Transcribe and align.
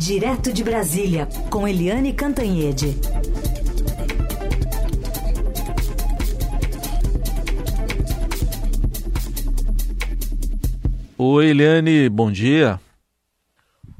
Direto 0.00 0.50
de 0.50 0.64
Brasília, 0.64 1.28
com 1.50 1.68
Eliane 1.68 2.14
Cantanhede. 2.14 2.96
Oi, 11.18 11.46
Eliane, 11.48 12.08
bom 12.08 12.32
dia. 12.32 12.80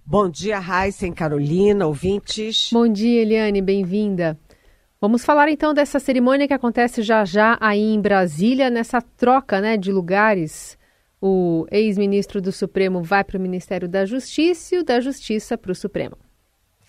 Bom 0.06 0.30
dia, 0.30 0.58
Raíssen, 0.58 1.12
Carolina, 1.12 1.86
ouvintes. 1.86 2.70
Bom 2.72 2.88
dia, 2.88 3.20
Eliane, 3.20 3.60
bem-vinda. 3.60 4.40
Vamos 4.98 5.22
falar 5.22 5.50
então 5.50 5.74
dessa 5.74 6.00
cerimônia 6.00 6.48
que 6.48 6.54
acontece 6.54 7.02
já 7.02 7.26
já 7.26 7.58
aí 7.60 7.92
em 7.92 8.00
Brasília, 8.00 8.70
nessa 8.70 9.02
troca 9.02 9.60
né, 9.60 9.76
de 9.76 9.92
lugares 9.92 10.79
o 11.20 11.66
ex-ministro 11.70 12.40
do 12.40 12.50
Supremo 12.50 13.02
vai 13.02 13.22
para 13.22 13.36
o 13.36 13.40
Ministério 13.40 13.88
da 13.88 14.04
Justiça 14.06 14.74
e 14.74 14.78
o 14.78 14.84
da 14.84 15.00
Justiça 15.00 15.58
para 15.58 15.72
o 15.72 15.74
Supremo. 15.74 16.16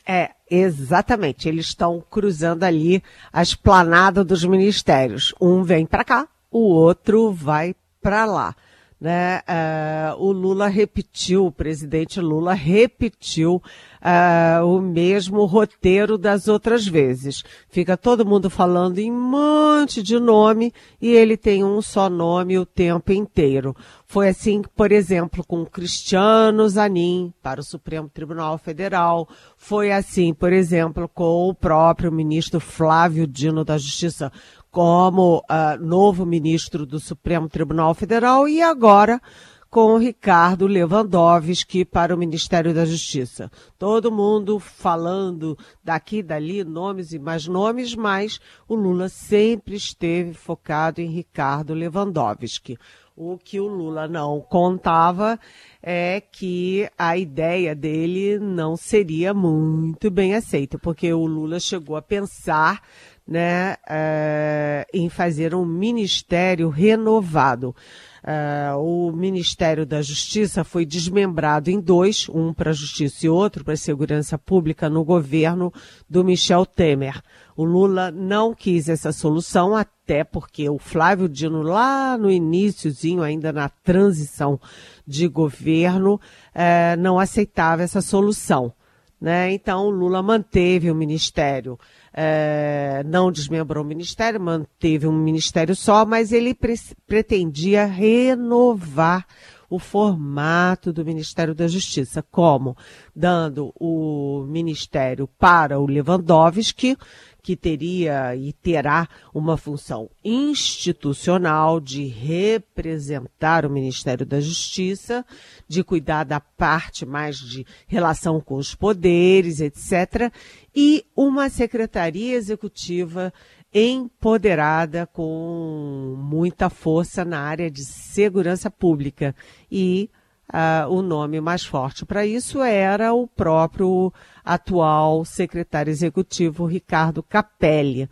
É, 0.07 0.31
exatamente. 0.49 1.48
Eles 1.48 1.67
estão 1.67 2.03
cruzando 2.09 2.63
ali 2.63 3.03
a 3.31 3.41
esplanada 3.41 4.23
dos 4.23 4.44
ministérios. 4.44 5.34
Um 5.39 5.63
vem 5.63 5.86
para 5.86 6.03
cá, 6.03 6.27
o 6.49 6.59
outro 6.59 7.31
vai 7.31 7.75
para 8.02 8.25
lá 8.25 8.55
né, 9.02 9.40
uh, 9.40 10.23
o 10.23 10.32
Lula 10.32 10.68
repetiu, 10.68 11.48
o 11.48 11.52
presidente 11.52 12.22
Lula 12.22 12.54
repetiu 12.54 13.55
uh, 13.55 14.64
o 14.64 14.80
mesmo 14.80 15.44
roteiro 15.46 16.20
das 16.20 16.48
outras 16.48 16.86
vezes. 16.86 17.44
Fica 17.68 17.98
todo 17.98 18.23
mundo 18.23 18.48
falando 18.48 19.00
em 19.00 19.12
um 19.12 19.20
monte 19.20 20.04
de 20.04 20.20
nome 20.20 20.72
e 21.02 21.09
ele 21.09 21.36
tem 21.36 21.64
um 21.64 21.82
só 21.82 22.12
nome 22.12 22.59
o 22.59 22.66
tempo 22.66 23.12
inteiro. 23.12 23.76
Foi 24.06 24.28
assim, 24.28 24.62
por 24.76 24.92
exemplo, 24.92 25.44
com 25.44 25.66
Cristiano 25.66 26.70
Zanin 26.70 27.34
para 27.42 27.62
o 27.62 27.64
Supremo 27.64 28.08
Tribunal 28.08 28.59
Federal. 28.59 29.28
Foi 29.58 29.92
assim, 29.92 30.31
por 30.31 30.54
exemplo, 30.54 31.09
com 31.09 31.50
o 31.50 31.56
próprio 31.56 32.12
ministro 32.12 32.59
Flávio 32.59 33.25
Dino 33.25 33.66
da 33.66 33.80
Justiça 33.80 34.31
como 34.72 35.39
uh, 35.39 35.86
novo 35.86 36.25
ministro 36.25 36.86
do 36.86 37.00
Supremo 37.00 37.50
Tribunal 37.50 37.94
Federal 37.94 38.47
e 38.47 38.61
agora 38.61 39.22
com 39.69 39.94
o 39.94 39.97
Ricardo 39.97 40.67
Lewandowski 40.67 41.86
para 41.86 42.13
o 42.13 42.17
Ministério 42.17 42.73
da 42.73 42.83
Justiça. 42.83 43.50
Todo 43.80 44.11
mundo 44.11 44.59
falando 44.59 45.58
daqui 45.81 46.22
dali, 46.22 46.63
nomes 46.63 47.13
e 47.13 47.19
mais 47.19 47.47
nomes, 47.47 47.95
mas 47.95 48.39
o 48.67 48.75
Lula 48.75 49.08
sempre 49.08 49.75
esteve 49.75 50.33
focado 50.33 51.00
em 51.00 51.08
Ricardo 51.08 51.73
Lewandowski. 51.73 52.78
O 53.16 53.38
que 53.38 53.59
o 53.59 53.67
Lula 53.67 54.08
não 54.08 54.41
contava 54.41 55.39
é 55.81 56.19
que 56.19 56.89
a 56.97 57.17
ideia 57.17 57.73
dele 57.75 58.39
não 58.39 58.75
seria 58.75 59.33
muito 59.33 60.09
bem 60.09 60.33
aceita, 60.33 60.78
porque 60.80 61.13
o 61.13 61.25
Lula 61.25 61.59
chegou 61.59 61.95
a 61.95 62.02
pensar 62.02 62.81
né, 63.27 63.73
uh, 63.73 64.86
em 64.94 65.09
fazer 65.09 65.55
um 65.55 65.66
ministério 65.66 66.69
renovado. 66.69 67.75
Uh, 68.23 68.78
o 68.78 69.11
Ministério 69.11 69.83
da 69.83 70.00
Justiça 70.00 70.63
foi 70.63 70.86
desmembrado 70.86 71.72
em 71.72 71.80
dois, 71.80 72.30
um 72.30 72.53
para 72.53 72.69
a 72.69 72.73
Justiça 72.73 73.25
e 73.25 73.30
outro 73.30 73.63
para 73.63 73.73
a 73.73 73.78
Segurança 73.78 74.38
Pública 74.38 74.88
no 74.89 75.03
governo 75.03 75.73
do 76.08 76.23
Michel 76.23 76.63
Temer. 76.66 77.19
O 77.58 77.63
Lula 77.63 78.11
não 78.11 78.53
quis 78.53 78.89
essa 78.89 79.11
solução, 79.11 79.75
até 79.75 80.23
porque 80.23 80.69
o 80.69 80.78
Flávio 80.78 81.28
Dino, 81.28 81.63
lá 81.63 82.16
no 82.16 82.30
iníciozinho, 82.30 83.23
ainda 83.23 83.52
na 83.52 83.69
transição 83.69 84.59
de 85.06 85.28
governo, 85.28 86.16
uh, 86.16 87.00
não 87.00 87.17
aceitava 87.17 87.81
essa 87.81 88.02
solução. 88.02 88.72
Né? 89.19 89.53
Então, 89.53 89.85
o 89.85 89.91
Lula 89.91 90.23
manteve 90.23 90.89
o 90.89 90.95
ministério, 90.95 91.78
é, 92.14 93.04
não 93.06 93.31
desmembrou 93.31 93.84
o 93.84 93.88
ministério, 93.88 94.40
manteve 94.40 95.08
um 95.08 95.14
ministério 95.14 95.76
só, 95.76 96.06
mas 96.06 96.31
ele 96.31 96.53
pre 96.53 96.75
pretendia 97.08 97.85
renovar 97.85 99.25
o 99.72 99.80
formato 99.80 100.91
do 100.91 101.06
Ministério 101.06 101.56
da 101.56 101.66
Justiça. 101.66 102.22
Como? 102.30 102.75
Dando 103.16 103.74
o 103.80 104.44
ministério 104.46 105.30
para 105.40 105.80
o 105.80 105.85
Lewandowski, 105.85 106.97
que 107.41 107.56
teria 107.56 108.35
e 108.35 108.53
terá 108.53 109.07
uma 109.34 109.57
função 109.57 110.09
institucional 110.24 111.79
de 111.79 112.06
representar 112.06 113.66
o 113.66 113.69
Ministério 113.69 114.25
da 114.25 114.40
Justiça, 114.40 115.25
de 115.68 115.84
cuidar 115.84 116.24
da 116.24 116.40
parte 116.40 117.06
mais 117.06 117.38
de 117.38 117.66
relação 117.88 118.40
com 118.40 118.56
os 118.56 118.75
poderes, 118.75 119.59
etc., 119.59 120.31
e 120.74 121.06
uma 121.16 121.50
secretaria 121.50 122.35
executiva 122.35 123.34
empoderada 123.73 125.08
com 125.08 126.16
muita 126.18 126.69
força 126.69 127.23
na 127.23 127.40
área 127.40 127.72
de 127.72 127.84
segurança 127.85 128.69
pública 128.69 129.34
e 129.72 130.09
uh, 130.51 130.89
o 130.91 131.01
nome 131.01 131.39
mais 131.41 131.63
forte 131.63 132.06
para 132.06 132.25
isso 132.25 132.62
era 132.62 133.13
o 133.13 133.28
próprio 133.28 134.13
atual 134.44 135.25
secretário 135.25 135.91
executivo 135.91 136.66
Ricardo 136.66 137.23
Capelli, 137.23 138.09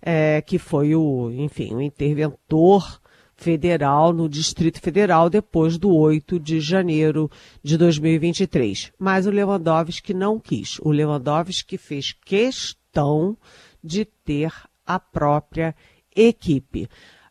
é, 0.00 0.40
que 0.42 0.58
foi 0.58 0.94
o, 0.94 1.30
enfim, 1.32 1.74
o 1.74 1.80
interventor 1.80 3.00
federal 3.38 4.12
no 4.12 4.28
Distrito 4.28 4.80
Federal 4.80 5.30
depois 5.30 5.78
do 5.78 5.94
8 5.94 6.40
de 6.40 6.60
janeiro 6.60 7.30
de 7.62 7.78
2023. 7.78 8.92
Mas 8.98 9.26
o 9.26 9.30
Lewandowski 9.30 10.12
não 10.12 10.40
quis. 10.40 10.78
O 10.80 10.90
Lewandowski 10.90 11.78
fez 11.78 12.12
questão 12.24 13.36
de 13.82 14.04
ter 14.04 14.52
a 14.84 14.98
própria 14.98 15.74
equipe. 16.14 16.88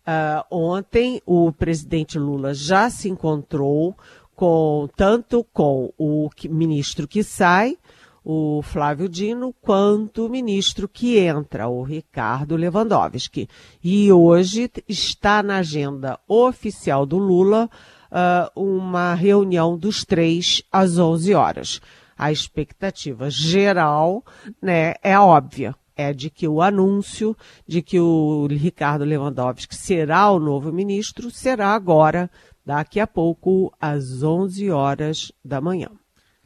Uh, 0.08 0.42
ontem 0.50 1.22
o 1.26 1.52
presidente 1.52 2.18
Lula 2.18 2.54
já 2.54 2.90
se 2.90 3.10
encontrou 3.10 3.94
com 4.38 4.88
tanto 4.96 5.44
com 5.52 5.92
o 5.98 6.30
ministro 6.48 7.08
que 7.08 7.24
sai, 7.24 7.76
o 8.24 8.62
Flávio 8.62 9.10
Dino, 9.10 9.52
quanto 9.60 10.28
o 10.28 10.30
ministro 10.30 10.88
que 10.88 11.18
entra, 11.18 11.68
o 11.68 11.82
Ricardo 11.82 12.56
Lewandowski. 12.56 13.50
E 13.84 14.12
hoje 14.12 14.70
está 14.88 15.42
na 15.42 15.58
agenda 15.58 16.20
oficial 16.28 17.04
do 17.04 17.18
Lula 17.18 17.68
uh, 18.12 18.62
uma 18.62 19.16
reunião 19.16 19.76
dos 19.76 20.06
três 20.06 20.62
às 20.72 21.00
11 21.00 21.34
horas. 21.34 21.82
A 22.16 22.32
expectativa 22.32 23.32
geral 23.32 24.24
né, 24.62 24.94
é 25.02 25.18
óbvia 25.18 25.74
é 25.96 26.14
de 26.14 26.30
que 26.30 26.48
o 26.48 26.62
anúncio 26.62 27.36
de 27.68 27.82
que 27.82 28.00
o 28.00 28.46
Ricardo 28.46 29.04
Lewandowski 29.04 29.76
será 29.76 30.30
o 30.30 30.40
novo 30.40 30.72
ministro 30.72 31.32
será 31.32 31.70
agora 31.70 32.30
daqui 32.68 33.00
a 33.00 33.08
pouco, 33.08 33.74
às 33.80 34.22
11 34.22 34.70
horas 34.72 35.32
da 35.44 35.62
manhã. 35.62 35.88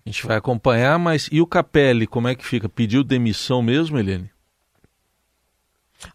A 0.06 0.10
gente 0.10 0.28
vai 0.28 0.38
acompanhar, 0.38 1.00
mas 1.00 1.28
e 1.32 1.42
o 1.42 1.48
Capelli, 1.48 2.06
como 2.06 2.28
é 2.28 2.36
que 2.36 2.46
fica? 2.46 2.70
Pediu 2.70 3.04
demissão 3.04 3.64
mesmo, 3.64 3.98
Helene? 3.98 4.30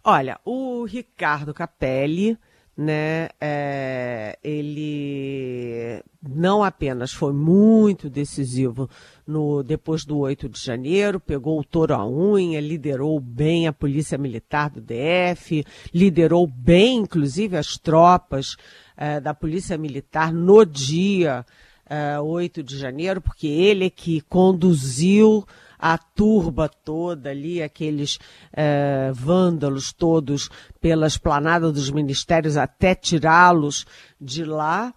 Olha, 0.01 0.39
o 0.45 0.85
Ricardo 0.85 1.53
Capelli, 1.53 2.37
né, 2.77 3.29
é, 3.41 4.37
ele 4.43 6.03
não 6.21 6.63
apenas 6.63 7.11
foi 7.11 7.33
muito 7.33 8.07
decisivo 8.07 8.87
no 9.25 9.63
depois 9.63 10.05
do 10.05 10.19
8 10.19 10.47
de 10.47 10.63
janeiro, 10.63 11.19
pegou 11.19 11.59
o 11.59 11.63
touro 11.63 11.95
à 11.95 12.07
unha, 12.07 12.61
liderou 12.61 13.19
bem 13.19 13.67
a 13.67 13.73
polícia 13.73 14.17
militar 14.17 14.69
do 14.69 14.79
DF, 14.79 15.65
liderou 15.91 16.45
bem, 16.45 16.97
inclusive, 16.97 17.57
as 17.57 17.77
tropas 17.77 18.55
eh, 18.95 19.19
da 19.19 19.33
Polícia 19.33 19.77
Militar 19.77 20.31
no 20.31 20.63
dia 20.63 21.43
eh, 21.89 22.19
8 22.19 22.61
de 22.61 22.77
janeiro, 22.77 23.21
porque 23.21 23.47
ele 23.47 23.85
é 23.85 23.89
que 23.89 24.21
conduziu 24.21 25.45
a 25.79 25.97
turba 25.97 26.69
toda 26.69 27.29
ali, 27.29 27.61
aqueles 27.61 28.15
uh, 28.15 29.13
vândalos 29.13 29.93
todos 29.93 30.49
pela 30.81 31.07
esplanada 31.07 31.71
dos 31.71 31.89
ministérios 31.89 32.57
até 32.57 32.95
tirá-los 32.95 33.85
de 34.19 34.43
lá. 34.43 34.93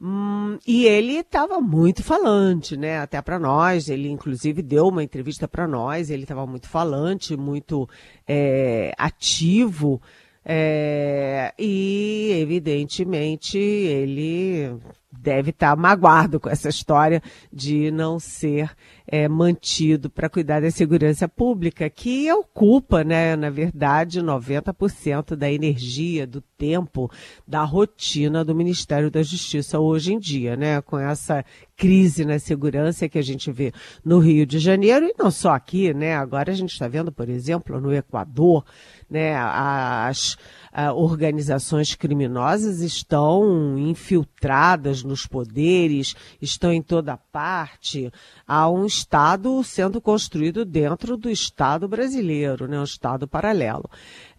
Hum, 0.00 0.58
e 0.66 0.84
ele 0.84 1.18
estava 1.18 1.60
muito 1.60 2.02
falante, 2.02 2.76
né? 2.76 2.98
Até 2.98 3.22
para 3.22 3.38
nós. 3.38 3.88
Ele, 3.88 4.08
inclusive, 4.08 4.60
deu 4.60 4.88
uma 4.88 5.04
entrevista 5.04 5.46
para 5.46 5.68
nós. 5.68 6.10
Ele 6.10 6.24
estava 6.24 6.44
muito 6.44 6.68
falante, 6.68 7.36
muito 7.36 7.88
é, 8.26 8.92
ativo 8.98 10.02
é, 10.44 11.54
e, 11.56 12.30
evidentemente, 12.40 13.58
ele 13.58 14.76
deve 15.10 15.50
estar 15.50 15.76
magoado 15.76 16.40
com 16.40 16.48
essa 16.48 16.68
história 16.68 17.22
de 17.52 17.90
não 17.92 18.18
ser 18.18 18.74
é, 19.06 19.28
mantido 19.28 20.08
para 20.10 20.28
cuidar 20.28 20.60
da 20.60 20.70
segurança 20.70 21.28
pública, 21.28 21.88
que 21.90 22.30
ocupa, 22.32 23.04
né, 23.04 23.36
na 23.36 23.50
verdade, 23.50 24.20
90% 24.20 25.36
da 25.36 25.50
energia, 25.50 26.26
do 26.26 26.40
tempo, 26.40 27.10
da 27.46 27.62
rotina 27.64 28.44
do 28.44 28.54
Ministério 28.54 29.10
da 29.10 29.22
Justiça 29.22 29.78
hoje 29.78 30.14
em 30.14 30.18
dia, 30.18 30.56
né, 30.56 30.80
com 30.80 30.98
essa 30.98 31.44
crise 31.82 32.24
na 32.24 32.38
segurança 32.38 33.08
que 33.08 33.18
a 33.18 33.22
gente 33.22 33.50
vê 33.50 33.72
no 34.04 34.20
Rio 34.20 34.46
de 34.46 34.60
Janeiro 34.60 35.06
e 35.06 35.14
não 35.18 35.32
só 35.32 35.50
aqui, 35.50 35.92
né? 35.92 36.14
Agora 36.14 36.52
a 36.52 36.54
gente 36.54 36.70
está 36.70 36.86
vendo, 36.86 37.10
por 37.10 37.28
exemplo, 37.28 37.80
no 37.80 37.92
Equador, 37.92 38.64
né? 39.10 39.34
As 39.34 40.36
organizações 40.94 41.94
criminosas 41.96 42.80
estão 42.80 43.76
infiltradas 43.76 45.02
nos 45.02 45.26
poderes, 45.26 46.14
estão 46.40 46.72
em 46.72 46.80
toda 46.80 47.16
parte. 47.16 48.12
Há 48.46 48.70
um 48.70 48.86
Estado 48.92 49.62
sendo 49.64 50.00
construído 50.00 50.64
dentro 50.64 51.16
do 51.16 51.30
Estado 51.30 51.88
brasileiro, 51.88 52.68
né? 52.68 52.78
Um 52.78 52.84
Estado 52.84 53.26
paralelo. 53.26 53.88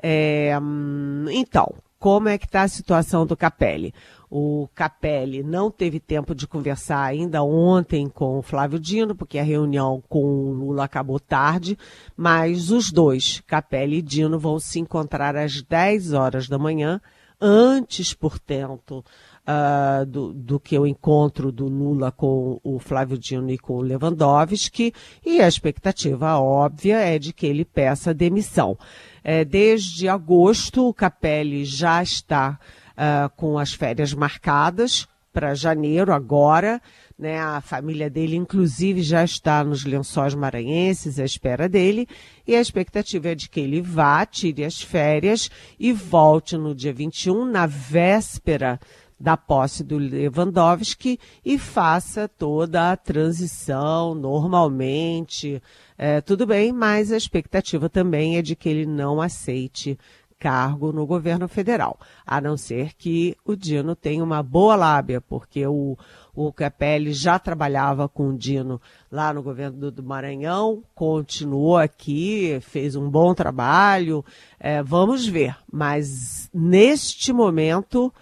É, 0.01 0.57
hum, 0.61 1.25
então, 1.29 1.73
como 1.99 2.27
é 2.27 2.37
que 2.37 2.45
está 2.45 2.63
a 2.63 2.67
situação 2.67 3.25
do 3.25 3.35
Capelli? 3.37 3.93
O 4.29 4.67
Capelli 4.75 5.41
não 5.41 5.71
teve 5.71 5.99
tempo 5.99 6.35
de 6.35 6.47
conversar 6.47 7.03
ainda 7.03 7.43
ontem 7.43 8.09
com 8.09 8.37
o 8.37 8.41
Flávio 8.41 8.79
Dino, 8.79 9.15
porque 9.15 9.39
a 9.39 9.43
reunião 9.43 10.03
com 10.09 10.23
o 10.23 10.51
Lula 10.51 10.83
acabou 10.83 11.19
tarde, 11.19 11.77
mas 12.17 12.71
os 12.71 12.91
dois, 12.91 13.41
Capelli 13.47 13.99
e 13.99 14.01
Dino, 14.01 14.37
vão 14.37 14.59
se 14.59 14.79
encontrar 14.79 15.35
às 15.35 15.61
10 15.61 16.13
horas 16.13 16.49
da 16.49 16.57
manhã, 16.57 16.99
antes, 17.39 18.13
portanto, 18.13 19.03
uh, 19.47 20.05
do, 20.05 20.33
do, 20.33 20.59
que 20.59 20.77
o 20.77 20.87
encontro 20.87 21.51
do 21.51 21.67
Lula 21.67 22.11
com 22.11 22.59
o 22.63 22.79
Flávio 22.79 23.17
Dino 23.17 23.49
e 23.51 23.57
com 23.57 23.73
o 23.73 23.81
Lewandowski, 23.81 24.93
e 25.25 25.41
a 25.41 25.47
expectativa 25.47 26.37
óbvia 26.37 26.97
é 26.97 27.19
de 27.19 27.33
que 27.33 27.45
ele 27.45 27.65
peça 27.65 28.13
demissão. 28.13 28.77
É, 29.23 29.45
desde 29.45 30.09
agosto, 30.09 30.87
o 30.87 30.93
Capelli 30.93 31.65
já 31.65 32.01
está 32.01 32.59
uh, 32.91 33.29
com 33.35 33.57
as 33.57 33.73
férias 33.73 34.13
marcadas 34.13 35.07
para 35.31 35.55
janeiro 35.55 36.13
agora. 36.13 36.81
Né, 37.17 37.39
a 37.39 37.61
família 37.61 38.09
dele, 38.09 38.35
inclusive, 38.35 39.01
já 39.01 39.23
está 39.23 39.63
nos 39.63 39.85
lençóis 39.85 40.33
maranhenses 40.33 41.19
à 41.19 41.23
espera 41.23 41.69
dele, 41.69 42.07
e 42.45 42.55
a 42.55 42.59
expectativa 42.59 43.29
é 43.29 43.35
de 43.35 43.47
que 43.47 43.59
ele 43.59 43.81
vá, 43.81 44.25
tire 44.25 44.65
as 44.65 44.81
férias 44.81 45.49
e 45.79 45.93
volte 45.93 46.57
no 46.57 46.73
dia 46.73 46.91
21, 46.91 47.45
na 47.45 47.67
véspera 47.67 48.79
da 49.23 49.37
posse 49.37 49.85
do 49.85 49.97
Lewandowski, 49.97 51.17
e 51.45 51.57
faça 51.57 52.27
toda 52.27 52.91
a 52.91 52.97
transição 52.97 54.13
normalmente. 54.13 55.63
É, 55.97 56.19
tudo 56.19 56.45
bem, 56.45 56.73
mas 56.73 57.09
a 57.09 57.15
expectativa 57.15 57.87
também 57.87 58.37
é 58.37 58.41
de 58.41 58.53
que 58.53 58.67
ele 58.67 58.85
não 58.85 59.21
aceite 59.21 59.97
cargo 60.37 60.91
no 60.91 61.05
governo 61.05 61.47
federal, 61.47 61.97
a 62.27 62.41
não 62.41 62.57
ser 62.57 62.93
que 62.95 63.33
o 63.45 63.55
Dino 63.55 63.95
tenha 63.95 64.21
uma 64.21 64.43
boa 64.43 64.75
lábia, 64.75 65.21
porque 65.21 65.65
o, 65.65 65.97
o 66.35 66.51
Capelli 66.51 67.13
já 67.13 67.39
trabalhava 67.39 68.09
com 68.09 68.27
o 68.27 68.37
Dino 68.37 68.81
lá 69.09 69.33
no 69.33 69.41
governo 69.41 69.79
do, 69.79 69.89
do 69.89 70.03
Maranhão, 70.03 70.83
continuou 70.93 71.77
aqui, 71.77 72.59
fez 72.59 72.97
um 72.97 73.09
bom 73.09 73.33
trabalho, 73.33 74.25
é, 74.59 74.83
vamos 74.83 75.25
ver. 75.25 75.55
Mas 75.71 76.49
neste 76.53 77.31
momento, 77.31 78.13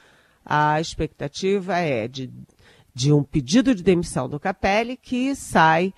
a 0.45 0.79
expectativa 0.79 1.77
é 1.77 2.07
de, 2.07 2.31
de 2.93 3.11
um 3.11 3.23
pedido 3.23 3.73
de 3.75 3.83
demissão 3.83 4.27
do 4.27 4.39
Capelli 4.39 4.97
que 4.97 5.35
sai 5.35 5.93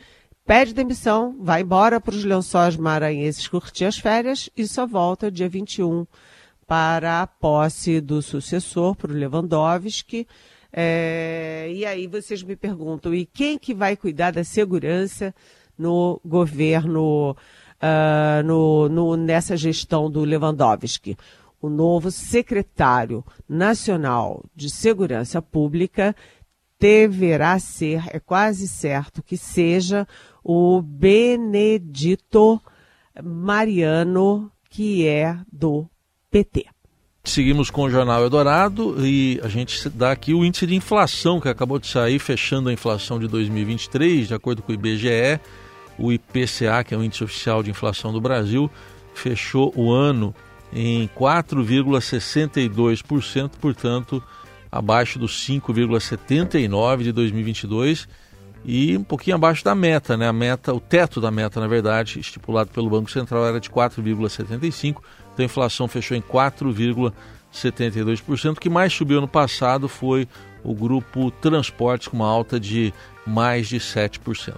pede 0.45 0.73
demissão, 0.73 1.35
vai 1.39 1.61
embora 1.61 2.01
para 2.01 2.15
os 2.15 2.23
lençóis 2.23 2.75
maranhenses 2.75 3.47
curtir 3.47 3.85
as 3.85 3.97
férias 3.97 4.49
e 4.55 4.67
só 4.67 4.85
volta 4.85 5.31
dia 5.31 5.47
21 5.47 6.05
para 6.67 7.21
a 7.21 7.27
posse 7.27 8.01
do 8.01 8.21
sucessor, 8.21 8.95
para 8.95 9.11
o 9.11 9.15
Lewandowski. 9.15 10.27
É, 10.71 11.69
e 11.71 11.85
aí 11.85 12.07
vocês 12.07 12.41
me 12.41 12.55
perguntam, 12.55 13.13
e 13.13 13.25
quem 13.25 13.57
que 13.57 13.73
vai 13.73 13.95
cuidar 13.95 14.31
da 14.31 14.43
segurança 14.43 15.33
no 15.77 16.19
governo, 16.25 17.31
uh, 17.31 18.43
no, 18.43 18.89
no, 18.89 19.15
nessa 19.15 19.55
gestão 19.55 20.09
do 20.09 20.21
Lewandowski? 20.21 21.15
O 21.63 21.69
novo 21.69 22.11
secretário 22.11 23.23
nacional 23.47 24.43
de 24.53 24.69
segurança 24.69 25.41
pública 25.41 26.13
deverá 26.77 27.57
ser, 27.57 28.03
é 28.09 28.19
quase 28.19 28.67
certo 28.67 29.23
que 29.23 29.37
seja 29.37 30.05
o 30.43 30.81
Benedito 30.81 32.61
Mariano, 33.23 34.51
que 34.69 35.07
é 35.07 35.37
do 35.49 35.87
PT. 36.29 36.65
Seguimos 37.23 37.69
com 37.69 37.83
o 37.83 37.89
Jornal 37.89 38.23
Eldorado 38.23 38.97
e 38.99 39.39
a 39.41 39.47
gente 39.47 39.87
dá 39.87 40.11
aqui 40.11 40.33
o 40.33 40.43
índice 40.43 40.67
de 40.67 40.75
inflação 40.75 41.39
que 41.39 41.47
acabou 41.47 41.79
de 41.79 41.87
sair, 41.87 42.19
fechando 42.19 42.67
a 42.67 42.73
inflação 42.73 43.17
de 43.17 43.27
2023, 43.29 44.27
de 44.27 44.33
acordo 44.33 44.61
com 44.61 44.73
o 44.73 44.75
IBGE. 44.75 45.39
O 45.97 46.11
IPCA, 46.11 46.83
que 46.83 46.93
é 46.93 46.97
o 46.97 47.03
índice 47.05 47.23
oficial 47.23 47.63
de 47.63 47.71
inflação 47.71 48.11
do 48.11 48.19
Brasil, 48.19 48.69
fechou 49.13 49.71
o 49.77 49.89
ano 49.93 50.35
em 50.73 51.07
4,62%, 51.15 53.51
portanto, 53.61 54.23
abaixo 54.71 55.19
dos 55.19 55.47
5,79% 55.47 57.03
de 57.03 57.11
2022 57.11 58.07
e 58.65 58.97
um 58.97 59.03
pouquinho 59.03 59.35
abaixo 59.35 59.63
da 59.63 59.75
meta, 59.75 60.17
né? 60.17 60.27
A 60.27 60.33
meta, 60.33 60.73
o 60.73 60.79
teto 60.79 61.21
da 61.21 61.29
meta, 61.29 61.59
na 61.59 61.67
verdade, 61.67 62.19
estipulado 62.19 62.71
pelo 62.71 62.89
Banco 62.89 63.11
Central 63.11 63.45
era 63.45 63.59
de 63.59 63.69
4,75, 63.69 64.97
então 65.33 65.43
a 65.43 65.43
inflação 65.43 65.87
fechou 65.87 66.17
em 66.17 66.21
4,72%. 66.21 68.53
O 68.53 68.59
que 68.59 68.69
mais 68.69 68.93
subiu 68.93 69.21
no 69.21 69.27
passado 69.27 69.87
foi 69.87 70.27
o 70.63 70.73
grupo 70.73 71.29
Transportes 71.29 72.07
com 72.07 72.15
uma 72.15 72.27
alta 72.27 72.59
de 72.59 72.91
mais 73.27 73.67
de 73.67 73.77
7%. 73.77 74.55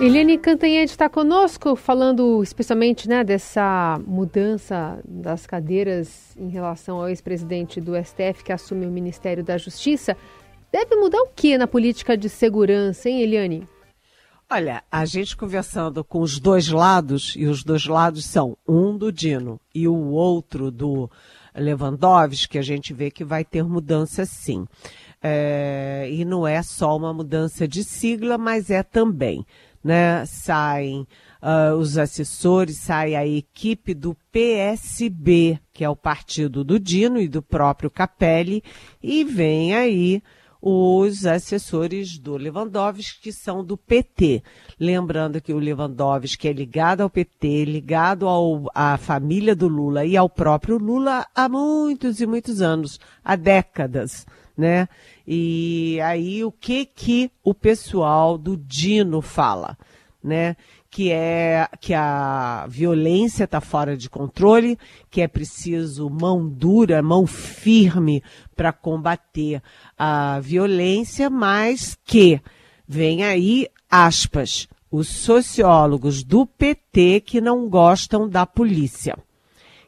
Eliane 0.00 0.36
Cantanhede 0.36 0.90
está 0.90 1.08
conosco, 1.08 1.76
falando 1.76 2.42
especialmente 2.42 3.08
né, 3.08 3.22
dessa 3.22 4.00
mudança 4.04 4.98
das 5.04 5.46
cadeiras 5.46 6.36
em 6.36 6.48
relação 6.48 6.98
ao 6.98 7.08
ex-presidente 7.08 7.80
do 7.80 7.92
STF 7.96 8.42
que 8.44 8.52
assume 8.52 8.86
o 8.86 8.90
Ministério 8.90 9.44
da 9.44 9.56
Justiça. 9.56 10.16
Deve 10.72 10.96
mudar 10.96 11.20
o 11.22 11.28
que 11.28 11.56
na 11.56 11.66
política 11.66 12.16
de 12.16 12.28
segurança, 12.28 13.08
hein, 13.08 13.20
Eliane? 13.22 13.68
Olha, 14.50 14.82
a 14.90 15.04
gente 15.04 15.36
conversando 15.36 16.04
com 16.04 16.20
os 16.20 16.38
dois 16.38 16.68
lados, 16.68 17.34
e 17.36 17.46
os 17.46 17.64
dois 17.64 17.86
lados 17.86 18.24
são 18.24 18.56
um 18.68 18.98
do 18.98 19.10
Dino 19.10 19.60
e 19.74 19.88
o 19.88 20.10
outro 20.10 20.70
do 20.70 21.10
Lewandowski, 21.54 22.58
a 22.58 22.62
gente 22.62 22.92
vê 22.92 23.10
que 23.10 23.24
vai 23.24 23.44
ter 23.44 23.62
mudança 23.62 24.26
sim. 24.26 24.66
É, 25.22 26.06
e 26.10 26.24
não 26.24 26.46
é 26.46 26.62
só 26.62 26.96
uma 26.96 27.14
mudança 27.14 27.66
de 27.66 27.84
sigla, 27.84 28.36
mas 28.36 28.70
é 28.70 28.82
também. 28.82 29.46
Né? 29.82 30.24
Saem 30.26 31.06
uh, 31.42 31.74
os 31.76 31.98
assessores, 31.98 32.78
sai 32.78 33.14
a 33.14 33.26
equipe 33.26 33.94
do 33.94 34.16
PSB, 34.30 35.58
que 35.72 35.84
é 35.84 35.88
o 35.88 35.96
partido 35.96 36.62
do 36.62 36.78
Dino 36.78 37.20
e 37.20 37.28
do 37.28 37.42
próprio 37.42 37.90
Capelli, 37.90 38.62
e 39.02 39.24
vem 39.24 39.74
aí 39.74 40.22
os 40.64 41.26
assessores 41.26 42.16
do 42.16 42.36
Lewandowski, 42.36 43.20
que 43.20 43.32
são 43.32 43.64
do 43.64 43.76
PT. 43.76 44.44
Lembrando 44.78 45.40
que 45.40 45.52
o 45.52 45.58
Lewandowski 45.58 46.46
é 46.46 46.52
ligado 46.52 47.00
ao 47.00 47.10
PT, 47.10 47.64
ligado 47.64 48.28
ao, 48.28 48.70
à 48.72 48.96
família 48.96 49.56
do 49.56 49.66
Lula 49.66 50.04
e 50.04 50.16
ao 50.16 50.30
próprio 50.30 50.78
Lula 50.78 51.26
há 51.34 51.48
muitos 51.48 52.20
e 52.20 52.26
muitos 52.26 52.62
anos, 52.62 53.00
há 53.24 53.34
décadas, 53.34 54.24
né? 54.56 54.88
E 55.26 55.98
aí 56.02 56.44
o 56.44 56.52
que 56.52 56.84
que 56.84 57.30
o 57.42 57.54
pessoal 57.54 58.36
do 58.36 58.56
Dino 58.56 59.20
fala, 59.20 59.76
né? 60.22 60.56
que 60.92 61.10
é 61.10 61.66
que 61.80 61.94
a 61.94 62.66
violência 62.68 63.44
está 63.44 63.62
fora 63.62 63.96
de 63.96 64.10
controle, 64.10 64.78
que 65.10 65.22
é 65.22 65.26
preciso 65.26 66.10
mão 66.10 66.46
dura, 66.46 67.02
mão 67.02 67.26
firme 67.26 68.22
para 68.54 68.74
combater 68.74 69.62
a 69.98 70.38
violência, 70.40 71.30
mas 71.30 71.96
que 72.04 72.38
vem 72.86 73.24
aí 73.24 73.68
aspas 73.90 74.68
os 74.90 75.08
sociólogos 75.08 76.22
do 76.22 76.44
PT 76.44 77.22
que 77.24 77.40
não 77.40 77.70
gostam 77.70 78.28
da 78.28 78.44
polícia. 78.44 79.16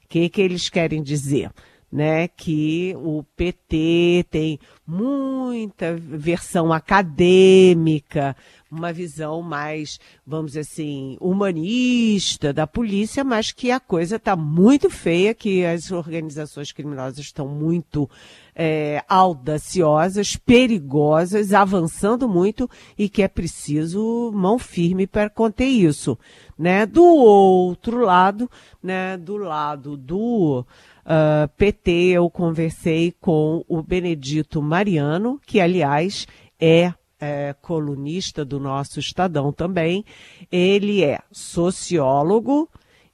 O 0.04 0.08
que, 0.08 0.26
que 0.30 0.40
eles 0.40 0.70
querem 0.70 1.02
dizer? 1.02 1.50
Né, 1.94 2.26
que 2.26 2.92
o 2.96 3.22
PT 3.36 4.26
tem 4.28 4.58
muita 4.84 5.94
versão 5.94 6.72
acadêmica, 6.72 8.36
uma 8.68 8.92
visão 8.92 9.40
mais, 9.40 10.00
vamos 10.26 10.52
dizer 10.52 10.60
assim, 10.60 11.16
humanista 11.20 12.52
da 12.52 12.66
polícia, 12.66 13.22
mas 13.22 13.52
que 13.52 13.70
a 13.70 13.78
coisa 13.78 14.16
está 14.16 14.34
muito 14.34 14.90
feia, 14.90 15.32
que 15.32 15.64
as 15.64 15.92
organizações 15.92 16.72
criminosas 16.72 17.20
estão 17.20 17.46
muito 17.46 18.10
é, 18.54 19.02
audaciosas, 19.08 20.36
perigosas, 20.36 21.52
avançando 21.52 22.28
muito 22.28 22.68
e 22.98 23.08
que 23.08 23.22
é 23.22 23.28
preciso 23.28 24.32
mão 24.34 24.58
firme 24.58 25.06
para 25.06 25.30
conter 25.30 25.66
isso. 25.66 26.18
Né? 26.58 26.86
Do 26.86 27.04
outro 27.04 28.00
lado, 28.00 28.50
né, 28.82 29.16
do 29.16 29.36
lado 29.36 29.96
do 29.96 30.64
uh, 31.04 31.44
ah, 31.44 31.50
PT, 31.56 31.90
eu 31.90 32.28
conversei 32.30 33.12
com 33.20 33.64
o 33.68 33.82
Benedito 33.82 34.60
Mariano, 34.62 35.40
que 35.46 35.60
aliás 35.60 36.26
é 36.60 36.92
é, 37.24 37.54
colunista 37.62 38.44
do 38.44 38.60
nosso 38.60 39.00
Estadão 39.00 39.52
também. 39.52 40.04
Ele 40.52 41.02
é 41.02 41.20
sociólogo, 41.32 42.68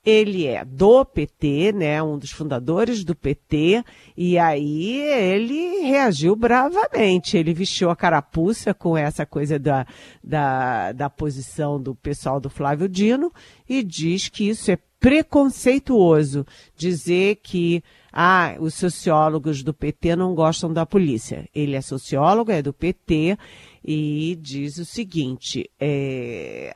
ele 0.04 0.47
é 0.47 0.64
do 0.64 1.04
PT, 1.04 1.73
né, 1.73 2.02
um 2.02 2.18
dos 2.18 2.30
fundadores 2.30 3.04
do 3.04 3.14
PT, 3.14 3.85
e 4.16 4.38
aí 4.38 4.97
ele 4.97 5.80
reagiu 5.82 6.35
bravamente. 6.35 7.37
Ele 7.37 7.52
vestiu 7.52 7.90
a 7.90 7.97
carapuça 7.97 8.73
com 8.75 8.97
essa 8.97 9.25
coisa 9.25 9.59
da, 9.59 9.87
da, 10.25 10.92
da 10.92 11.11
posição 11.11 11.80
do 11.80 11.94
pessoal 11.94 12.40
do 12.40 12.50
Flávio 12.50 12.88
Dino 12.88 13.32
e 13.68 13.82
diz 13.82 14.28
que 14.28 14.49
isso 14.49 14.70
é 14.70 14.78
preconceituoso 15.00 16.47
dizer 16.76 17.37
que 17.37 17.83
ah, 18.12 18.54
os 18.61 18.75
sociólogos 18.75 19.62
do 19.62 19.73
PT 19.73 20.14
não 20.14 20.35
gostam 20.35 20.73
da 20.73 20.85
polícia. 20.85 21.49
Ele 21.54 21.75
é 21.75 21.80
sociólogo, 21.80 22.52
é 22.52 22.61
do 22.61 22.73
PT 22.73 23.38
e 23.83 24.38
diz 24.40 24.76
o 24.76 24.85
seguinte: 24.85 25.69
é, 25.80 26.75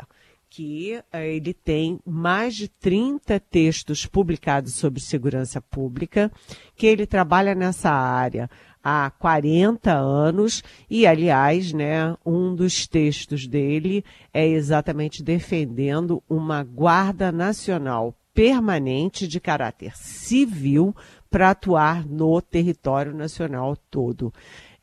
que 0.48 1.00
é, 1.12 1.34
ele 1.34 1.52
tem 1.52 1.98
mais 2.06 2.54
de 2.54 2.68
30 2.68 3.38
textos 3.40 4.06
publicados 4.06 4.74
sobre 4.74 5.00
segurança 5.00 5.60
pública, 5.60 6.32
que 6.76 6.86
ele 6.86 7.06
trabalha 7.06 7.54
nessa 7.54 7.90
área 7.90 8.48
há 8.84 9.10
40 9.18 9.92
anos 9.92 10.62
e, 10.90 11.06
aliás, 11.06 11.72
né, 11.72 12.14
um 12.24 12.54
dos 12.54 12.86
textos 12.86 13.46
dele 13.46 14.04
é 14.32 14.46
exatamente 14.46 15.22
defendendo 15.22 16.22
uma 16.28 16.62
guarda 16.62 17.32
nacional 17.32 18.14
permanente 18.34 19.26
de 19.26 19.40
caráter 19.40 19.96
civil 19.96 20.94
para 21.30 21.50
atuar 21.50 22.06
no 22.06 22.40
território 22.42 23.14
nacional 23.14 23.76
todo. 23.90 24.32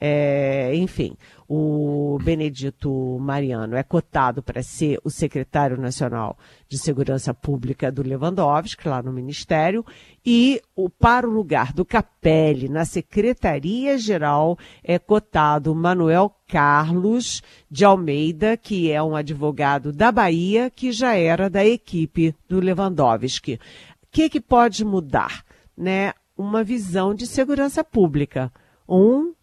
É, 0.03 0.71
enfim, 0.73 1.15
o 1.47 2.17
Benedito 2.23 3.19
Mariano 3.19 3.75
é 3.75 3.83
cotado 3.83 4.41
para 4.41 4.63
ser 4.63 4.99
o 5.03 5.11
secretário 5.11 5.79
nacional 5.79 6.35
de 6.67 6.79
Segurança 6.79 7.35
Pública 7.35 7.91
do 7.91 8.01
Lewandowski, 8.01 8.89
lá 8.89 9.03
no 9.03 9.13
Ministério, 9.13 9.85
e 10.25 10.59
o, 10.75 10.89
para 10.89 11.27
o 11.27 11.31
lugar 11.31 11.71
do 11.71 11.85
Capelli, 11.85 12.67
na 12.67 12.83
Secretaria-Geral, 12.83 14.57
é 14.83 14.97
cotado 14.97 15.75
Manuel 15.75 16.33
Carlos 16.47 17.43
de 17.69 17.85
Almeida, 17.85 18.57
que 18.57 18.91
é 18.91 19.03
um 19.03 19.15
advogado 19.15 19.93
da 19.93 20.11
Bahia, 20.11 20.71
que 20.71 20.91
já 20.91 21.13
era 21.13 21.47
da 21.47 21.63
equipe 21.63 22.33
do 22.49 22.59
Lewandowski. 22.59 23.59
O 24.01 24.07
que, 24.11 24.29
que 24.29 24.41
pode 24.41 24.83
mudar? 24.83 25.45
Né? 25.77 26.11
Uma 26.35 26.63
visão 26.63 27.13
de 27.13 27.27
segurança 27.27 27.83
pública. 27.83 28.51
Um 28.89 29.33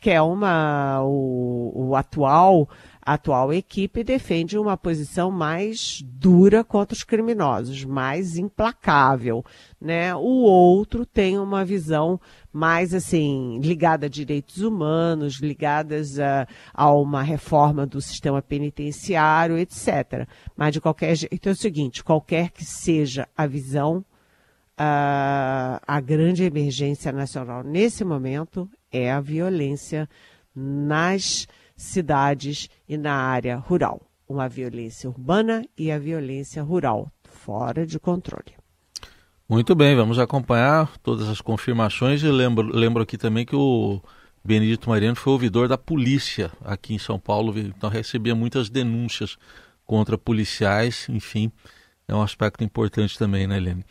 que 0.00 0.10
é 0.10 0.20
uma 0.20 1.02
o, 1.02 1.88
o 1.88 1.96
atual 1.96 2.68
a 3.06 3.14
atual 3.14 3.52
equipe 3.52 4.02
defende 4.02 4.58
uma 4.58 4.76
posição 4.76 5.30
mais 5.30 6.02
dura 6.04 6.64
contra 6.64 6.92
os 6.92 7.04
criminosos, 7.04 7.84
mais 7.84 8.36
implacável, 8.36 9.44
né? 9.80 10.12
O 10.16 10.42
outro 10.42 11.06
tem 11.06 11.38
uma 11.38 11.64
visão 11.64 12.20
mais 12.52 12.92
assim 12.92 13.60
ligada 13.60 14.06
a 14.06 14.08
direitos 14.08 14.60
humanos, 14.60 15.36
ligadas 15.40 16.18
a, 16.18 16.48
a 16.74 16.92
uma 16.92 17.22
reforma 17.22 17.86
do 17.86 18.00
sistema 18.00 18.42
penitenciário, 18.42 19.56
etc. 19.56 20.26
Mas 20.56 20.72
de 20.72 20.80
qualquer 20.80 21.14
jeito 21.14 21.48
é 21.48 21.52
o 21.52 21.56
seguinte, 21.56 22.02
qualquer 22.02 22.50
que 22.50 22.64
seja 22.64 23.28
a 23.36 23.46
visão, 23.46 24.04
a, 24.76 25.80
a 25.86 26.00
grande 26.00 26.42
emergência 26.42 27.12
nacional 27.12 27.62
nesse 27.62 28.04
momento 28.04 28.68
é 28.92 29.10
a 29.10 29.20
violência 29.20 30.08
nas 30.54 31.46
cidades 31.76 32.68
e 32.88 32.96
na 32.96 33.14
área 33.14 33.56
rural. 33.56 34.00
Uma 34.28 34.48
violência 34.48 35.08
urbana 35.08 35.64
e 35.76 35.90
a 35.90 35.98
violência 35.98 36.62
rural, 36.62 37.10
fora 37.24 37.86
de 37.86 37.98
controle. 37.98 38.54
Muito 39.48 39.76
bem, 39.76 39.94
vamos 39.94 40.18
acompanhar 40.18 40.98
todas 40.98 41.28
as 41.28 41.40
confirmações 41.40 42.22
e 42.22 42.28
lembro, 42.28 42.66
lembro 42.76 43.02
aqui 43.02 43.16
também 43.16 43.46
que 43.46 43.54
o 43.54 44.00
Benedito 44.44 44.88
Mariano 44.88 45.14
foi 45.14 45.32
ouvidor 45.32 45.68
da 45.68 45.78
polícia 45.78 46.50
aqui 46.64 46.94
em 46.94 46.98
São 46.98 47.18
Paulo, 47.18 47.56
então 47.56 47.88
recebia 47.88 48.34
muitas 48.34 48.68
denúncias 48.68 49.36
contra 49.84 50.18
policiais, 50.18 51.06
enfim, 51.08 51.52
é 52.08 52.14
um 52.14 52.22
aspecto 52.22 52.64
importante 52.64 53.16
também, 53.16 53.46
né, 53.46 53.56
Helene? 53.56 53.84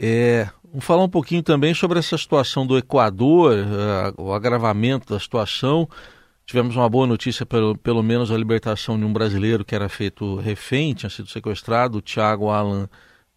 É, 0.00 0.48
vamos 0.64 0.84
falar 0.84 1.02
um 1.02 1.08
pouquinho 1.08 1.42
também 1.42 1.74
sobre 1.74 1.98
essa 1.98 2.16
situação 2.16 2.66
do 2.66 2.78
Equador, 2.78 3.56
uh, 3.58 4.22
o 4.22 4.32
agravamento 4.32 5.12
da 5.12 5.18
situação. 5.18 5.88
Tivemos 6.46 6.76
uma 6.76 6.88
boa 6.88 7.06
notícia, 7.06 7.44
pelo, 7.44 7.76
pelo 7.76 8.02
menos 8.02 8.30
a 8.30 8.36
libertação 8.36 8.98
de 8.98 9.04
um 9.04 9.12
brasileiro 9.12 9.64
que 9.64 9.74
era 9.74 9.88
feito 9.88 10.36
refém, 10.36 10.94
tinha 10.94 11.10
sido 11.10 11.28
sequestrado, 11.28 11.98
o 11.98 12.02
Thiago 12.02 12.48
Alan 12.48 12.88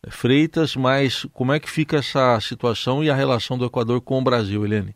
Freitas, 0.08 0.76
mas 0.76 1.26
como 1.34 1.52
é 1.52 1.60
que 1.60 1.70
fica 1.70 1.98
essa 1.98 2.40
situação 2.40 3.04
e 3.04 3.10
a 3.10 3.16
relação 3.16 3.58
do 3.58 3.66
Equador 3.66 4.00
com 4.02 4.20
o 4.20 4.24
Brasil, 4.24 4.64
Helene? 4.64 4.96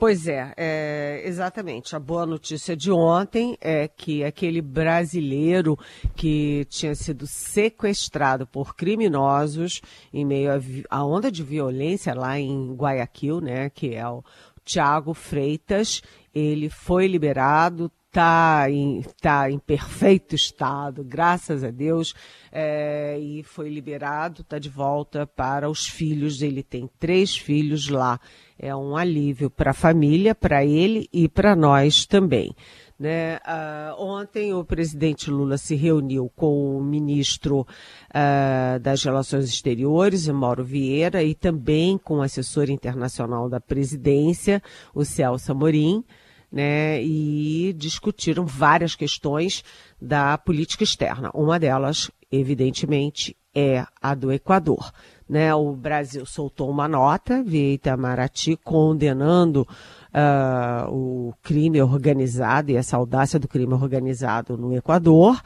Pois 0.00 0.26
é, 0.26 0.54
é, 0.56 1.22
exatamente. 1.26 1.94
A 1.94 2.00
boa 2.00 2.24
notícia 2.24 2.74
de 2.74 2.90
ontem 2.90 3.54
é 3.60 3.86
que 3.86 4.24
aquele 4.24 4.62
brasileiro 4.62 5.78
que 6.16 6.64
tinha 6.70 6.94
sido 6.94 7.26
sequestrado 7.26 8.46
por 8.46 8.74
criminosos 8.74 9.82
em 10.10 10.24
meio 10.24 10.52
à 10.88 11.04
onda 11.04 11.30
de 11.30 11.42
violência 11.42 12.14
lá 12.14 12.40
em 12.40 12.72
Guayaquil, 12.72 13.42
né, 13.42 13.68
que 13.68 13.94
é 13.94 14.08
o 14.08 14.24
Tiago 14.64 15.12
Freitas, 15.12 16.00
ele 16.34 16.70
foi 16.70 17.06
liberado, 17.06 17.92
está 18.10 18.68
em, 18.68 19.02
tá 19.22 19.48
em 19.48 19.58
perfeito 19.58 20.34
estado, 20.34 21.04
graças 21.04 21.62
a 21.62 21.70
Deus, 21.70 22.12
é, 22.50 23.16
e 23.20 23.44
foi 23.44 23.70
liberado, 23.70 24.42
está 24.42 24.58
de 24.58 24.68
volta 24.68 25.26
para 25.28 25.70
os 25.70 25.86
filhos. 25.86 26.42
Ele 26.42 26.62
tem 26.62 26.90
três 26.98 27.36
filhos 27.36 27.88
lá. 27.88 28.18
É 28.58 28.74
um 28.74 28.96
alívio 28.96 29.48
para 29.48 29.70
a 29.70 29.74
família, 29.74 30.34
para 30.34 30.64
ele 30.64 31.08
e 31.12 31.28
para 31.28 31.54
nós 31.54 32.04
também. 32.04 32.54
Né? 32.98 33.36
Uh, 33.36 34.02
ontem 34.02 34.52
o 34.52 34.62
presidente 34.62 35.30
Lula 35.30 35.56
se 35.56 35.74
reuniu 35.74 36.30
com 36.36 36.76
o 36.76 36.82
ministro 36.82 37.60
uh, 37.60 38.78
das 38.80 39.02
Relações 39.02 39.46
Exteriores, 39.46 40.28
Mauro 40.28 40.62
Vieira, 40.62 41.22
e 41.22 41.34
também 41.34 41.96
com 41.96 42.18
o 42.18 42.22
assessor 42.22 42.68
internacional 42.68 43.48
da 43.48 43.58
presidência, 43.58 44.62
o 44.92 45.02
Celso 45.02 45.52
Amorim 45.52 46.04
né, 46.50 47.02
e 47.02 47.72
discutiram 47.76 48.44
várias 48.44 48.94
questões 48.94 49.62
da 50.00 50.36
política 50.36 50.84
externa. 50.84 51.30
Uma 51.32 51.58
delas, 51.58 52.10
evidentemente, 52.30 53.36
é 53.54 53.84
a 54.00 54.14
do 54.14 54.32
Equador. 54.32 54.92
Né? 55.28 55.54
O 55.54 55.72
Brasil 55.72 56.26
soltou 56.26 56.70
uma 56.70 56.88
nota 56.88 57.42
via 57.42 57.74
Itamaraty 57.74 58.56
condenando 58.64 59.62
uh, 59.62 60.90
o 60.90 61.34
crime 61.42 61.80
organizado 61.80 62.70
e 62.70 62.76
essa 62.76 62.96
audácia 62.96 63.38
do 63.38 63.46
crime 63.46 63.74
organizado 63.74 64.56
no 64.56 64.74
Equador. 64.74 65.40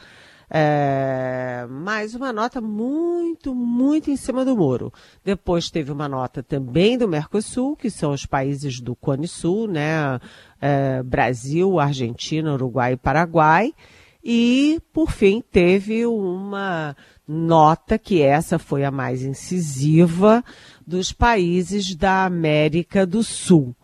É, 0.56 1.66
mais 1.68 2.14
uma 2.14 2.32
nota 2.32 2.60
muito, 2.60 3.52
muito 3.52 4.08
em 4.08 4.16
cima 4.16 4.44
do 4.44 4.56
muro. 4.56 4.92
Depois 5.24 5.68
teve 5.68 5.90
uma 5.90 6.08
nota 6.08 6.44
também 6.44 6.96
do 6.96 7.08
Mercosul, 7.08 7.74
que 7.74 7.90
são 7.90 8.12
os 8.12 8.24
países 8.24 8.78
do 8.78 8.94
Cone 8.94 9.26
Sul, 9.26 9.66
né? 9.66 10.20
É, 10.60 11.02
Brasil, 11.02 11.80
Argentina, 11.80 12.52
Uruguai 12.52 12.92
e 12.92 12.96
Paraguai. 12.96 13.74
E, 14.22 14.80
por 14.92 15.10
fim, 15.10 15.42
teve 15.42 16.06
uma 16.06 16.96
nota 17.26 17.98
que 17.98 18.22
essa 18.22 18.56
foi 18.56 18.84
a 18.84 18.92
mais 18.92 19.24
incisiva 19.24 20.44
dos 20.86 21.10
países 21.10 21.96
da 21.96 22.24
América 22.26 23.04
do 23.04 23.24
Sul 23.24 23.74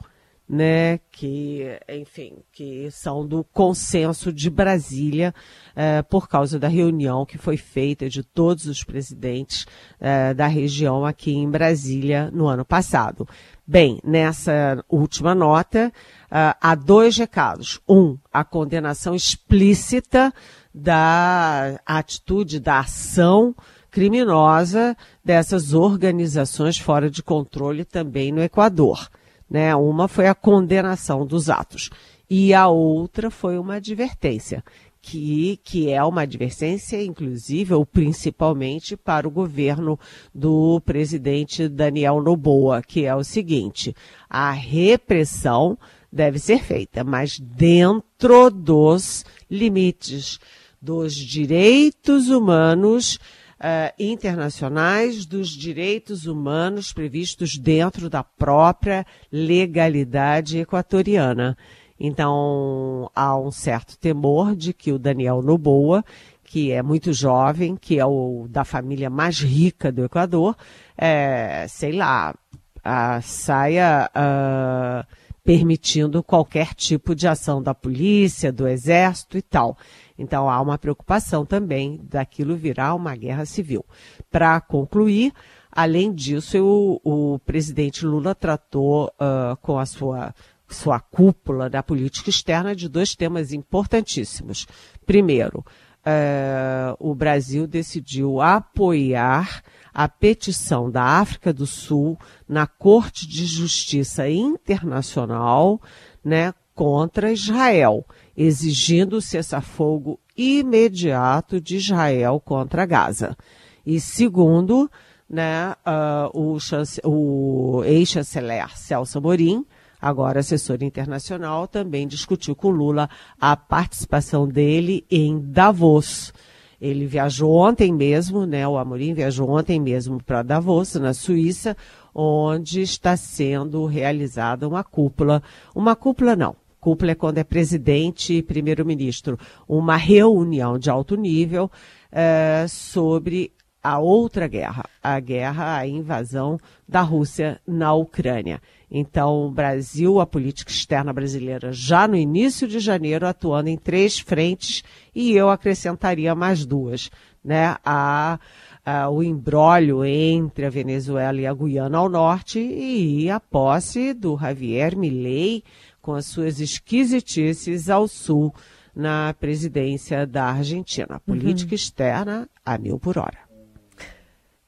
né, 0.50 0.98
que, 1.12 1.64
enfim, 1.88 2.38
que 2.50 2.90
são 2.90 3.24
do 3.24 3.44
consenso 3.44 4.32
de 4.32 4.50
Brasília 4.50 5.32
eh, 5.76 6.02
por 6.02 6.28
causa 6.28 6.58
da 6.58 6.66
reunião 6.66 7.24
que 7.24 7.38
foi 7.38 7.56
feita 7.56 8.08
de 8.08 8.24
todos 8.24 8.66
os 8.66 8.82
presidentes 8.82 9.64
eh, 10.00 10.34
da 10.34 10.48
região 10.48 11.06
aqui 11.06 11.32
em 11.32 11.48
Brasília 11.48 12.32
no 12.32 12.48
ano 12.48 12.64
passado. 12.64 13.28
Bem, 13.64 14.00
nessa 14.02 14.84
última 14.88 15.32
nota, 15.32 15.92
uh, 16.24 16.58
há 16.60 16.74
dois 16.74 17.16
recados. 17.16 17.78
Um, 17.88 18.18
a 18.32 18.42
condenação 18.42 19.14
explícita 19.14 20.34
da 20.74 21.80
atitude, 21.86 22.58
da 22.58 22.80
ação 22.80 23.54
criminosa 23.88 24.96
dessas 25.24 25.72
organizações 25.72 26.78
fora 26.78 27.08
de 27.08 27.22
controle 27.22 27.84
também 27.84 28.32
no 28.32 28.42
Equador. 28.42 29.08
Né? 29.50 29.74
Uma 29.74 30.06
foi 30.06 30.28
a 30.28 30.34
condenação 30.34 31.26
dos 31.26 31.50
atos 31.50 31.90
e 32.28 32.54
a 32.54 32.68
outra 32.68 33.28
foi 33.28 33.58
uma 33.58 33.74
advertência, 33.74 34.62
que, 35.02 35.58
que 35.64 35.90
é 35.90 36.02
uma 36.04 36.22
advertência, 36.22 37.02
inclusive, 37.02 37.74
ou 37.74 37.84
principalmente 37.84 38.96
para 38.96 39.26
o 39.26 39.30
governo 39.30 39.98
do 40.32 40.80
presidente 40.82 41.68
Daniel 41.68 42.22
Noboa, 42.22 42.82
que 42.82 43.04
é 43.04 43.14
o 43.14 43.24
seguinte: 43.24 43.94
a 44.28 44.52
repressão 44.52 45.76
deve 46.12 46.38
ser 46.38 46.62
feita, 46.62 47.02
mas 47.02 47.38
dentro 47.40 48.50
dos 48.50 49.24
limites 49.50 50.38
dos 50.80 51.14
direitos 51.14 52.28
humanos 52.28 53.18
uh, 53.60 53.92
internacionais, 53.98 55.26
dos 55.26 55.50
direitos 55.50 56.26
humanos 56.26 56.92
previstos 56.92 57.56
dentro 57.56 58.08
da 58.08 58.24
própria 58.24 59.06
legalidade 59.30 60.58
equatoriana. 60.58 61.56
Então, 61.98 63.10
há 63.14 63.36
um 63.36 63.50
certo 63.50 63.98
temor 63.98 64.56
de 64.56 64.72
que 64.72 64.90
o 64.90 64.98
Daniel 64.98 65.42
Noboa, 65.42 66.02
que 66.42 66.72
é 66.72 66.82
muito 66.82 67.12
jovem, 67.12 67.76
que 67.76 67.98
é 67.98 68.06
o 68.06 68.46
da 68.48 68.64
família 68.64 69.10
mais 69.10 69.38
rica 69.38 69.92
do 69.92 70.04
Equador, 70.04 70.56
é, 70.96 71.66
sei 71.68 71.92
lá, 71.92 72.34
a, 72.82 73.20
saia 73.20 74.10
uh, 74.16 75.06
permitindo 75.44 76.22
qualquer 76.22 76.74
tipo 76.74 77.14
de 77.14 77.28
ação 77.28 77.62
da 77.62 77.74
polícia, 77.74 78.50
do 78.50 78.66
exército 78.66 79.36
e 79.36 79.42
tal. 79.42 79.76
Então 80.20 80.50
há 80.50 80.60
uma 80.60 80.76
preocupação 80.76 81.46
também 81.46 81.98
daquilo 82.02 82.54
virar 82.54 82.94
uma 82.94 83.16
guerra 83.16 83.46
civil. 83.46 83.84
Para 84.30 84.60
concluir, 84.60 85.32
além 85.72 86.12
disso, 86.12 87.00
o, 87.02 87.38
presidente 87.38 88.04
Lula 88.04 88.34
tratou 88.34 89.06
uh, 89.06 89.56
com 89.62 89.78
a 89.78 89.86
sua 89.86 90.34
sua 90.68 91.00
cúpula 91.00 91.68
da 91.68 91.82
política 91.82 92.30
externa 92.30 92.76
de 92.76 92.88
dois 92.88 93.16
temas 93.16 93.52
importantíssimos. 93.52 94.68
Primeiro, 95.04 95.64
uh, 96.06 96.94
o 97.00 97.12
Brasil 97.12 97.66
decidiu 97.66 98.40
apoiar 98.40 99.64
a 99.92 100.08
petição 100.08 100.88
da 100.88 101.02
África 101.02 101.52
do 101.52 101.66
Sul 101.66 102.16
na 102.48 102.68
Corte 102.68 103.26
de 103.26 103.44
Justiça 103.46 104.28
Internacional 104.30 105.80
né, 106.24 106.52
contra 106.80 107.30
Israel, 107.30 108.06
exigindo 108.34 109.18
o 109.18 109.20
cessar-fogo 109.20 110.18
imediato 110.34 111.60
de 111.60 111.76
Israel 111.76 112.40
contra 112.42 112.86
Gaza. 112.86 113.36
E 113.84 114.00
segundo, 114.00 114.90
né, 115.28 115.74
uh, 115.86 116.30
o, 116.32 116.56
o 117.04 117.84
ex-chanceler 117.84 118.74
Celso 118.78 119.18
Amorim 119.18 119.66
agora 120.00 120.40
assessor 120.40 120.82
internacional, 120.82 121.68
também 121.68 122.08
discutiu 122.08 122.56
com 122.56 122.70
Lula 122.70 123.10
a 123.38 123.54
participação 123.54 124.48
dele 124.48 125.04
em 125.10 125.38
Davos. 125.38 126.32
Ele 126.80 127.04
viajou 127.04 127.56
ontem 127.56 127.92
mesmo, 127.92 128.46
né? 128.46 128.66
O 128.66 128.78
Amorim 128.78 129.12
viajou 129.12 129.50
ontem 129.50 129.78
mesmo 129.78 130.22
para 130.24 130.42
Davos, 130.42 130.94
na 130.94 131.12
Suíça, 131.12 131.76
onde 132.14 132.80
está 132.80 133.18
sendo 133.18 133.84
realizada 133.84 134.66
uma 134.66 134.82
cúpula. 134.82 135.42
Uma 135.74 135.94
cúpula 135.94 136.34
não. 136.34 136.56
Cúpula 136.80 137.12
é 137.12 137.14
quando 137.14 137.38
é 137.38 137.44
presidente 137.44 138.34
e 138.34 138.42
primeiro-ministro. 138.42 139.38
Uma 139.68 139.96
reunião 139.96 140.78
de 140.78 140.88
alto 140.88 141.16
nível 141.16 141.70
é, 142.10 142.66
sobre 142.68 143.52
a 143.82 143.98
outra 143.98 144.46
guerra, 144.46 144.84
a 145.02 145.18
guerra, 145.20 145.76
a 145.76 145.86
invasão 145.86 146.58
da 146.88 147.00
Rússia 147.00 147.60
na 147.66 147.94
Ucrânia. 147.94 148.60
Então, 148.90 149.46
o 149.46 149.50
Brasil, 149.50 150.20
a 150.20 150.26
política 150.26 150.70
externa 150.70 151.12
brasileira, 151.12 151.72
já 151.72 152.08
no 152.08 152.16
início 152.16 152.66
de 152.66 152.80
janeiro, 152.80 153.26
atuando 153.26 153.68
em 153.68 153.76
três 153.76 154.18
frentes, 154.18 154.82
e 155.14 155.32
eu 155.32 155.48
acrescentaria 155.48 156.34
mais 156.34 156.66
duas, 156.66 157.10
né? 157.42 157.76
A, 157.84 158.38
a, 158.84 159.08
o 159.08 159.22
embrólio 159.22 160.04
entre 160.04 160.66
a 160.66 160.70
Venezuela 160.70 161.40
e 161.40 161.46
a 161.46 161.54
Guiana 161.54 161.98
ao 161.98 162.08
norte 162.08 162.58
e 162.58 163.30
a 163.30 163.38
posse 163.38 164.12
do 164.12 164.36
Javier 164.36 164.96
Milei 164.96 165.62
com 166.00 166.14
as 166.14 166.26
suas 166.26 166.60
esquisitices 166.60 167.88
ao 167.88 168.08
sul 168.08 168.54
na 168.94 169.34
presidência 169.34 170.26
da 170.26 170.46
Argentina. 170.46 171.20
Política 171.20 171.70
uhum. 171.70 171.76
externa 171.76 172.48
a 172.64 172.78
mil 172.78 172.98
por 172.98 173.18
hora. 173.18 173.38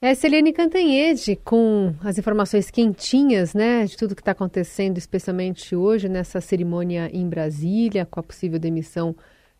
É, 0.00 0.16
Celene 0.16 0.52
Cantanhede, 0.52 1.36
com 1.36 1.94
as 2.02 2.18
informações 2.18 2.70
quentinhas, 2.70 3.54
né, 3.54 3.84
de 3.84 3.96
tudo 3.96 4.16
que 4.16 4.20
está 4.20 4.32
acontecendo, 4.32 4.98
especialmente 4.98 5.76
hoje 5.76 6.08
nessa 6.08 6.40
cerimônia 6.40 7.08
em 7.12 7.28
Brasília, 7.28 8.04
com 8.04 8.18
a 8.18 8.22
possível 8.22 8.58
demissão 8.58 9.14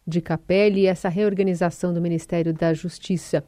de 0.04 0.20
Capelli 0.20 0.80
e 0.80 0.87
essa 0.87 1.08
reorganização 1.08 1.94
do 1.94 2.00
Ministério 2.00 2.52
da 2.52 2.74
Justiça. 2.74 3.44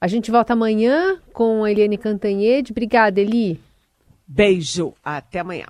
A 0.00 0.08
gente 0.08 0.30
volta 0.30 0.54
amanhã 0.54 1.20
com 1.32 1.62
a 1.62 1.70
Eliane 1.70 1.96
Cantanhede. 1.96 2.72
Obrigada, 2.72 3.20
Eli. 3.20 3.60
Beijo, 4.26 4.92
até 5.04 5.38
amanhã. 5.38 5.66